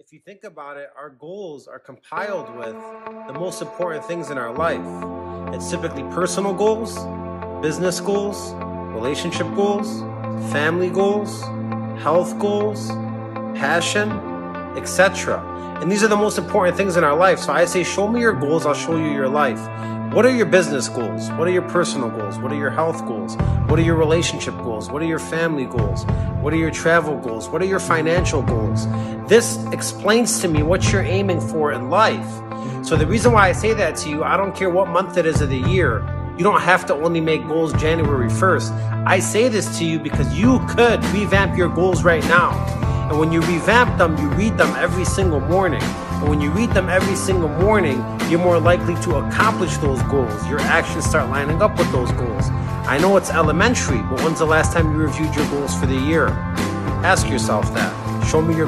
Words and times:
If 0.00 0.12
you 0.12 0.20
think 0.24 0.44
about 0.44 0.76
it, 0.76 0.90
our 0.96 1.10
goals 1.10 1.66
are 1.66 1.80
compiled 1.80 2.54
with 2.56 2.76
the 3.26 3.32
most 3.32 3.60
important 3.60 4.04
things 4.04 4.30
in 4.30 4.38
our 4.38 4.54
life. 4.54 4.86
It's 5.52 5.68
typically 5.68 6.04
personal 6.04 6.54
goals, 6.54 6.96
business 7.60 8.00
goals, 8.00 8.52
relationship 8.94 9.52
goals, 9.56 10.02
family 10.52 10.88
goals, 10.88 11.42
health 12.00 12.38
goals, 12.38 12.90
passion, 13.58 14.12
etc. 14.76 15.42
And 15.80 15.90
these 15.90 16.02
are 16.02 16.08
the 16.08 16.16
most 16.16 16.38
important 16.38 16.76
things 16.76 16.96
in 16.96 17.04
our 17.04 17.16
life. 17.16 17.38
So 17.38 17.52
I 17.52 17.64
say, 17.64 17.84
show 17.84 18.08
me 18.08 18.20
your 18.20 18.32
goals, 18.32 18.66
I'll 18.66 18.74
show 18.74 18.96
you 18.96 19.10
your 19.10 19.28
life. 19.28 19.60
What 20.12 20.24
are 20.26 20.34
your 20.34 20.46
business 20.46 20.88
goals? 20.88 21.30
What 21.32 21.46
are 21.46 21.50
your 21.50 21.68
personal 21.68 22.10
goals? 22.10 22.38
What 22.38 22.50
are 22.50 22.56
your 22.56 22.70
health 22.70 23.06
goals? 23.06 23.36
What 23.68 23.78
are 23.78 23.82
your 23.82 23.94
relationship 23.94 24.56
goals? 24.56 24.90
What 24.90 25.02
are 25.02 25.06
your 25.06 25.18
family 25.18 25.66
goals? 25.66 26.04
What 26.40 26.52
are 26.52 26.56
your 26.56 26.70
travel 26.70 27.16
goals? 27.18 27.48
What 27.48 27.62
are 27.62 27.66
your 27.66 27.78
financial 27.78 28.42
goals? 28.42 28.86
This 29.28 29.62
explains 29.66 30.40
to 30.40 30.48
me 30.48 30.62
what 30.62 30.90
you're 30.90 31.02
aiming 31.02 31.40
for 31.40 31.72
in 31.72 31.90
life. 31.90 32.26
So 32.84 32.96
the 32.96 33.06
reason 33.06 33.32
why 33.32 33.48
I 33.48 33.52
say 33.52 33.74
that 33.74 33.96
to 33.98 34.08
you, 34.08 34.24
I 34.24 34.36
don't 34.36 34.56
care 34.56 34.70
what 34.70 34.88
month 34.88 35.16
it 35.16 35.26
is 35.26 35.42
of 35.42 35.50
the 35.50 35.58
year. 35.58 36.00
You 36.38 36.44
don't 36.44 36.62
have 36.62 36.86
to 36.86 36.94
only 36.94 37.20
make 37.20 37.46
goals 37.46 37.72
January 37.74 38.28
1st. 38.28 39.04
I 39.06 39.18
say 39.18 39.48
this 39.48 39.78
to 39.78 39.84
you 39.84 39.98
because 39.98 40.32
you 40.36 40.58
could 40.70 41.04
revamp 41.06 41.56
your 41.56 41.68
goals 41.68 42.02
right 42.02 42.24
now. 42.24 42.77
And 43.08 43.18
when 43.18 43.32
you 43.32 43.40
revamp 43.40 43.96
them, 43.96 44.18
you 44.18 44.28
read 44.30 44.58
them 44.58 44.76
every 44.76 45.06
single 45.06 45.40
morning. 45.40 45.82
And 45.82 46.28
when 46.28 46.42
you 46.42 46.50
read 46.50 46.70
them 46.72 46.90
every 46.90 47.16
single 47.16 47.48
morning, 47.48 48.04
you're 48.28 48.38
more 48.38 48.60
likely 48.60 48.96
to 48.96 49.16
accomplish 49.16 49.78
those 49.78 50.02
goals. 50.02 50.46
Your 50.46 50.60
actions 50.60 51.06
start 51.06 51.30
lining 51.30 51.62
up 51.62 51.78
with 51.78 51.90
those 51.90 52.12
goals. 52.12 52.50
I 52.86 52.98
know 52.98 53.16
it's 53.16 53.30
elementary, 53.30 54.02
but 54.02 54.20
when's 54.20 54.40
the 54.40 54.44
last 54.44 54.74
time 54.74 54.92
you 54.92 54.98
reviewed 54.98 55.34
your 55.34 55.48
goals 55.48 55.74
for 55.74 55.86
the 55.86 55.96
year? 55.96 56.28
Ask 57.02 57.28
yourself 57.30 57.72
that. 57.72 58.26
Show 58.26 58.42
me 58.42 58.54
your 58.54 58.66